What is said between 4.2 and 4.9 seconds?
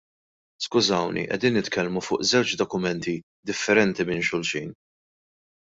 xulxin.